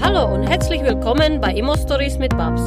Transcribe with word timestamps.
Hallo 0.00 0.32
und 0.32 0.44
herzlich 0.44 0.82
willkommen 0.84 1.40
bei 1.40 1.52
Immo 1.52 1.76
Stories 1.76 2.18
mit 2.18 2.30
Babs. 2.36 2.62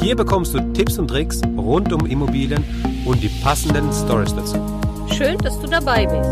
Hier 0.00 0.14
bekommst 0.14 0.52
du 0.52 0.60
Tipps 0.74 0.98
und 0.98 1.08
Tricks 1.08 1.40
rund 1.56 1.92
um 1.92 2.04
Immobilien 2.04 2.62
und 3.06 3.22
die 3.22 3.30
passenden 3.42 3.90
Stories 3.90 4.34
dazu. 4.34 4.56
Schön, 5.10 5.38
dass 5.38 5.58
du 5.60 5.66
dabei 5.66 6.04
bist. 6.04 6.30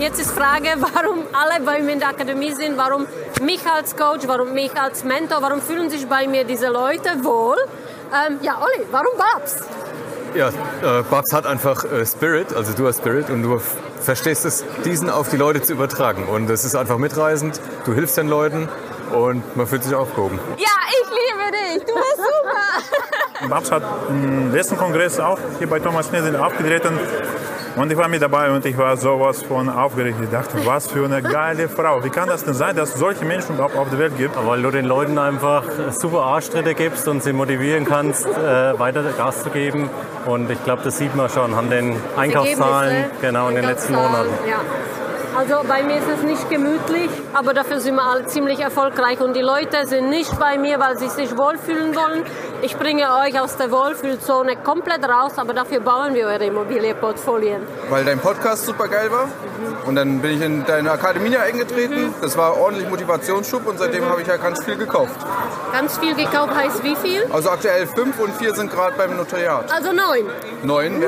Jetzt 0.00 0.20
ist 0.20 0.32
Frage, 0.32 0.68
warum 0.78 1.20
alle 1.32 1.64
bei 1.64 1.80
mir 1.80 1.92
in 1.92 2.00
der 2.00 2.08
Akademie 2.08 2.52
sind, 2.52 2.76
warum 2.76 3.06
mich 3.40 3.64
als 3.66 3.96
Coach, 3.96 4.26
warum 4.26 4.52
mich 4.52 4.74
als 4.76 5.04
Mentor, 5.04 5.42
warum 5.42 5.60
fühlen 5.60 5.90
sich 5.90 6.06
bei 6.06 6.26
mir 6.26 6.44
diese 6.44 6.68
Leute 6.68 7.22
wohl? 7.22 7.56
Ähm, 8.12 8.38
ja, 8.42 8.58
Olli, 8.58 8.86
warum 8.90 9.12
Babs? 9.16 9.64
Ja, 10.36 10.48
äh, 10.48 11.02
Babs 11.02 11.32
hat 11.32 11.46
einfach 11.46 11.84
äh, 11.84 12.04
Spirit, 12.04 12.52
also 12.54 12.74
du 12.74 12.86
hast 12.86 12.98
Spirit 12.98 13.30
und 13.30 13.42
du 13.42 13.58
verstehst 14.02 14.44
es, 14.44 14.66
diesen 14.84 15.08
auf 15.08 15.30
die 15.30 15.38
Leute 15.38 15.62
zu 15.62 15.72
übertragen. 15.72 16.28
Und 16.28 16.50
es 16.50 16.62
ist 16.62 16.74
einfach 16.74 16.98
mitreisend, 16.98 17.58
du 17.86 17.94
hilfst 17.94 18.18
den 18.18 18.28
Leuten 18.28 18.68
und 19.14 19.56
man 19.56 19.66
fühlt 19.66 19.84
sich 19.84 19.94
aufgehoben. 19.94 20.38
Ja, 20.58 20.66
ich 20.90 21.08
liebe 21.08 21.52
dich, 21.52 21.86
du 21.86 21.94
bist 21.94 22.16
super. 22.18 23.48
Babs 23.48 23.72
hat 23.72 23.82
im 24.10 24.52
letzten 24.52 24.76
Kongress 24.76 25.18
auch 25.18 25.38
hier 25.56 25.70
bei 25.70 25.80
Thomas 25.80 26.12
Nielsen 26.12 26.36
aufgetreten 26.36 26.98
und 27.76 27.92
ich 27.92 27.98
war 27.98 28.08
mit 28.08 28.22
dabei 28.22 28.50
und 28.50 28.64
ich 28.64 28.76
war 28.76 28.96
sowas 28.96 29.42
von 29.42 29.68
aufgeregt. 29.68 30.16
Ich 30.22 30.30
dachte, 30.30 30.64
was 30.64 30.88
für 30.88 31.04
eine 31.04 31.22
geile 31.22 31.68
Frau. 31.68 32.02
Wie 32.02 32.10
kann 32.10 32.28
das 32.28 32.44
denn 32.44 32.54
sein, 32.54 32.74
dass 32.74 32.94
es 32.94 33.00
solche 33.00 33.24
Menschen 33.24 33.54
überhaupt 33.54 33.76
auf 33.76 33.90
der 33.90 33.98
Welt 33.98 34.16
gibt? 34.16 34.34
Weil 34.46 34.62
du 34.62 34.70
den 34.70 34.86
Leuten 34.86 35.18
einfach 35.18 35.62
super 35.90 36.22
Arschtritte 36.22 36.74
gibst 36.74 37.06
und 37.06 37.22
sie 37.22 37.32
motivieren 37.32 37.84
kannst, 37.84 38.26
äh, 38.26 38.78
weiter 38.78 39.02
Gas 39.16 39.42
zu 39.42 39.50
geben. 39.50 39.90
Und 40.24 40.50
ich 40.50 40.62
glaube, 40.64 40.82
das 40.84 40.96
sieht 40.98 41.14
man 41.14 41.28
schon 41.28 41.54
an 41.54 41.70
den 41.70 41.96
Einkaufszahlen 42.16 43.04
genau 43.20 43.48
in 43.48 43.56
den 43.56 43.64
letzten 43.64 43.94
Monaten. 43.94 44.30
Ja. 44.48 44.60
Also 45.36 45.56
bei 45.68 45.82
mir 45.82 45.96
ist 45.96 46.08
es 46.08 46.22
nicht 46.22 46.48
gemütlich, 46.48 47.10
aber 47.34 47.52
dafür 47.52 47.78
sind 47.78 47.96
wir 47.96 48.04
alle 48.04 48.24
ziemlich 48.24 48.58
erfolgreich 48.58 49.20
und 49.20 49.36
die 49.36 49.42
Leute 49.42 49.86
sind 49.86 50.08
nicht 50.08 50.40
bei 50.40 50.56
mir, 50.56 50.80
weil 50.80 50.96
sie 50.96 51.10
sich 51.10 51.36
wohlfühlen 51.36 51.94
wollen. 51.94 52.24
Ich 52.62 52.76
bringe 52.76 53.04
euch 53.22 53.38
aus 53.40 53.56
der 53.56 53.70
Wohlfühlzone 53.70 54.56
komplett 54.56 55.04
raus, 55.08 55.32
aber 55.36 55.52
dafür 55.52 55.80
bauen 55.80 56.14
wir 56.14 56.26
eure 56.26 56.46
Immobilienportfolien. 56.46 57.62
Weil 57.90 58.04
dein 58.04 58.18
Podcast 58.18 58.66
super 58.66 58.88
geil 58.88 59.10
war 59.10 59.28
und 59.86 59.94
dann 59.94 60.20
bin 60.20 60.36
ich 60.36 60.40
in 60.40 60.64
deine 60.64 60.90
Akademie 60.90 61.36
eingetreten. 61.36 62.14
Das 62.20 62.36
war 62.36 62.56
ordentlich 62.56 62.88
Motivationsschub 62.88 63.66
und 63.66 63.78
seitdem 63.78 64.08
habe 64.08 64.22
ich 64.22 64.28
ja 64.28 64.36
ganz 64.36 64.64
viel 64.64 64.76
gekauft. 64.76 65.16
Ganz 65.72 65.98
viel 65.98 66.14
gekauft 66.14 66.54
heißt 66.54 66.82
wie 66.82 66.96
viel? 66.96 67.26
Also 67.32 67.50
aktuell 67.50 67.86
fünf 67.86 68.18
und 68.18 68.34
vier 68.36 68.54
sind 68.54 68.70
gerade 68.72 68.96
beim 68.96 69.16
Notariat. 69.16 69.70
Also 69.72 69.92
neun. 69.92 70.26
Neun. 70.62 71.02
Woo! 71.02 71.06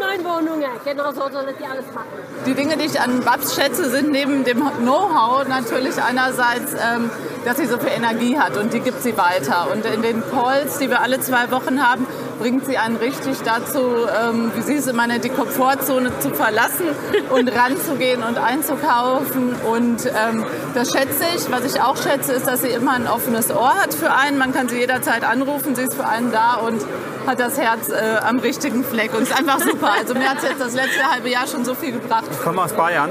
Neun 0.00 0.24
Wohnungen. 0.24 0.70
Genau 0.84 1.12
so 1.12 1.28
soll 1.30 1.54
ihr 1.60 1.70
alles 1.70 1.84
machen. 1.94 2.08
Die 2.46 2.54
Dinge, 2.54 2.76
die 2.76 2.86
ich 2.86 3.00
an 3.00 3.20
Babs 3.20 3.54
schätze, 3.54 3.90
sind 3.90 4.10
neben 4.10 4.44
dem 4.44 4.58
Know-how 4.78 5.46
natürlich 5.46 6.00
einerseits, 6.02 6.72
ähm, 6.72 7.10
dass 7.44 7.56
sie 7.56 7.66
so 7.66 7.78
viel 7.78 7.90
Energie 7.90 8.38
hat 8.38 8.56
und 8.56 8.72
die 8.72 8.80
gibt 8.80 9.02
sie 9.02 9.16
weiter. 9.16 9.68
Und 9.72 9.84
in 9.86 10.02
den 10.02 10.22
Calls, 10.30 10.78
die 10.78 10.90
wir 10.90 11.00
alle 11.00 11.20
zwei 11.20 11.50
Wochen 11.50 11.82
haben, 11.82 12.06
bringt 12.38 12.64
sie 12.66 12.78
einen 12.78 12.96
richtig 12.96 13.38
dazu, 13.44 13.78
ähm, 13.78 14.50
wie 14.54 14.62
sie 14.62 14.76
es 14.76 14.86
immer, 14.86 15.06
die 15.18 15.28
Komfortzone 15.28 16.18
zu 16.20 16.30
verlassen 16.30 16.86
und 17.30 17.48
ranzugehen 17.54 18.22
und 18.22 18.38
einzukaufen. 18.38 19.54
Und 19.70 20.06
ähm, 20.06 20.44
das 20.74 20.90
schätze 20.92 21.24
ich. 21.36 21.50
Was 21.50 21.64
ich 21.64 21.80
auch 21.80 21.96
schätze, 21.96 22.32
ist, 22.32 22.46
dass 22.46 22.62
sie 22.62 22.68
immer 22.68 22.92
ein 22.92 23.06
offenes 23.06 23.50
Ohr 23.50 23.74
hat 23.74 23.94
für 23.94 24.12
einen. 24.12 24.38
Man 24.38 24.52
kann 24.52 24.68
sie 24.68 24.78
jederzeit 24.78 25.24
anrufen, 25.24 25.74
sie 25.74 25.82
ist 25.82 25.94
für 25.94 26.06
einen 26.06 26.32
da 26.32 26.54
und 26.54 26.80
hat 27.26 27.40
das 27.40 27.58
Herz 27.58 27.90
äh, 27.90 28.18
am 28.26 28.38
richtigen 28.38 28.84
Fleck. 28.84 29.14
Und 29.14 29.22
ist 29.22 29.36
einfach 29.36 29.60
super. 29.60 29.92
Also 29.98 30.14
mir 30.14 30.28
hat 30.28 30.38
es 30.38 30.44
jetzt 30.44 30.60
das 30.60 30.74
letzte 30.74 31.10
halbe 31.10 31.28
Jahr 31.28 31.46
schon 31.46 31.64
so 31.64 31.74
viel 31.74 31.92
gebracht. 31.92 32.24
Ich 32.30 32.40
komme 32.40 32.62
aus 32.62 32.72
Bayern. 32.72 33.10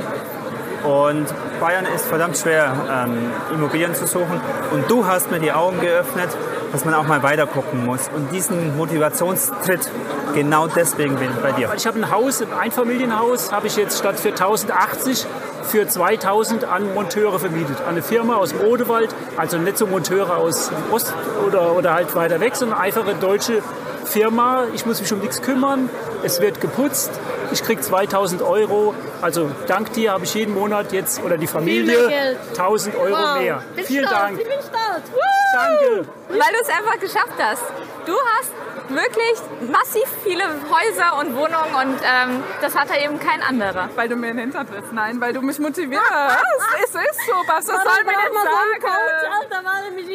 Und 0.83 1.27
Bayern 1.59 1.85
ist 1.93 2.05
verdammt 2.05 2.37
schwer, 2.37 2.73
ähm, 2.89 3.31
Immobilien 3.53 3.93
zu 3.93 4.07
suchen. 4.07 4.39
Und 4.71 4.89
du 4.89 5.05
hast 5.05 5.31
mir 5.31 5.39
die 5.39 5.51
Augen 5.51 5.79
geöffnet, 5.81 6.29
dass 6.71 6.85
man 6.85 6.93
auch 6.93 7.07
mal 7.07 7.23
weiter 7.23 7.47
gucken 7.47 7.85
muss. 7.85 8.09
Und 8.15 8.31
diesen 8.31 8.77
Motivationstritt, 8.77 9.89
genau 10.33 10.67
deswegen 10.67 11.15
bin 11.15 11.29
ich 11.31 11.41
bei 11.41 11.51
dir. 11.51 11.71
Ich 11.75 11.87
habe 11.87 11.99
ein 11.99 12.11
Haus, 12.11 12.41
ein 12.41 12.53
Einfamilienhaus, 12.53 13.51
habe 13.51 13.67
ich 13.67 13.75
jetzt 13.75 13.97
statt 13.97 14.19
für 14.19 14.29
1080 14.29 15.25
für 15.63 15.87
2000 15.87 16.63
an 16.63 16.93
Monteure 16.93 17.39
vermietet. 17.39 17.81
An 17.81 17.89
eine 17.89 18.01
Firma 18.01 18.35
aus 18.35 18.49
dem 18.49 18.61
Odewald, 18.61 19.13
also 19.37 19.57
nicht 19.57 19.77
so 19.77 19.85
Monteure 19.85 20.37
aus 20.37 20.71
Ost 20.91 21.13
oder, 21.45 21.75
oder 21.75 21.93
halt 21.93 22.15
weiter 22.15 22.39
weg, 22.39 22.55
sondern 22.55 22.79
einfache 22.79 23.13
deutsche 23.15 23.61
Firma. 24.05 24.65
Ich 24.73 24.85
muss 24.85 24.99
mich 24.99 25.11
um 25.13 25.19
nichts 25.19 25.41
kümmern. 25.41 25.89
Es 26.23 26.41
wird 26.41 26.59
geputzt. 26.61 27.11
Ich 27.51 27.63
kriege 27.63 27.81
2000 27.81 28.41
Euro. 28.41 28.93
Also 29.21 29.49
dank 29.67 29.93
dir 29.93 30.11
habe 30.11 30.23
ich 30.23 30.33
jeden 30.33 30.53
Monat 30.53 30.91
jetzt 30.91 31.23
oder 31.23 31.37
die 31.37 31.47
Familie 31.47 32.37
1000 32.49 32.95
Euro 32.95 33.11
wow. 33.11 33.39
mehr. 33.39 33.63
Bin 33.75 33.85
Vielen 33.85 34.05
stolz. 34.05 34.19
Dank. 34.19 34.39
Ich 34.39 34.47
bin 34.47 34.59
stolz. 34.59 35.19
Danke. 35.53 36.07
Weil 36.29 36.37
du 36.37 36.61
es 36.61 36.69
einfach 36.69 36.99
geschafft 36.99 37.37
hast. 37.39 37.63
Du 38.05 38.13
hast 38.13 38.51
wirklich 38.89 39.69
massiv 39.69 40.07
viele 40.23 40.43
Häuser 40.43 41.19
und 41.19 41.35
Wohnungen 41.35 41.75
und 41.75 41.99
ähm, 42.03 42.43
das 42.61 42.75
hat 42.75 42.89
er 42.89 43.03
eben 43.03 43.19
kein 43.19 43.41
anderer. 43.41 43.89
Weil 43.95 44.09
du 44.09 44.15
mir 44.15 44.29
in 44.29 44.37
den 44.37 44.51
Hintern 44.51 44.67
trittst. 44.67 44.93
Nein, 44.93 45.21
weil 45.21 45.33
du 45.33 45.41
mich 45.41 45.59
motivierst. 45.59 46.03
es 46.83 46.89
ist 46.89 47.19
so, 47.27 47.33
was 47.47 47.65
soll 47.65 47.75
mir 47.75 48.11
denn 48.11 48.33
sagen? 48.33 48.81
Coach, 48.81 49.25
Alter, 49.41 49.65
weil 49.65 49.85
er 49.85 49.91
mich. 49.91 50.08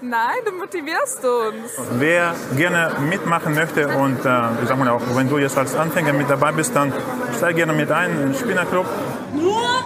Nein, 0.00 0.38
du 0.46 0.52
motivierst 0.52 1.24
uns. 1.24 1.72
Wer 1.98 2.32
gerne 2.56 2.92
mitmachen 3.10 3.54
möchte 3.54 3.88
und 3.88 4.24
äh, 4.24 4.62
ich 4.62 4.68
sag 4.68 4.78
mal 4.78 4.88
auch, 4.90 5.02
wenn 5.14 5.28
du 5.28 5.38
jetzt 5.38 5.58
als 5.58 5.74
Anfänger 5.74 6.12
mit 6.12 6.30
dabei 6.30 6.52
bist, 6.52 6.74
dann 6.76 6.92
steig 7.36 7.56
gerne 7.56 7.72
mit 7.72 7.90
ein 7.90 8.12
in 8.12 8.18
den 8.18 8.34
Spinnerclub. 8.34 8.86
Nur 9.34 9.84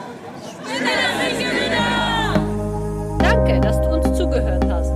Danke, 3.21 3.61
dass 3.61 3.81
du 3.81 3.89
uns 3.89 4.19
zugehört 4.19 4.65
hast. 4.71 4.91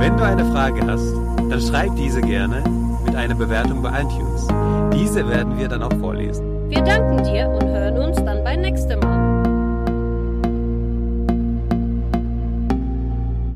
Wenn 0.00 0.16
du 0.16 0.24
eine 0.24 0.44
Frage 0.52 0.80
hast, 0.86 1.12
dann 1.50 1.60
schreib 1.60 1.96
diese 1.96 2.20
gerne 2.20 2.62
mit 3.04 3.16
einer 3.16 3.34
Bewertung 3.34 3.82
bei 3.82 3.90
iTunes. 4.00 4.46
Diese 4.94 5.28
werden 5.28 5.58
wir 5.58 5.66
dann 5.66 5.82
auch 5.82 5.98
vorlesen. 5.98 6.70
Wir 6.70 6.82
danken 6.82 7.24
dir 7.24 7.48
und 7.48 7.71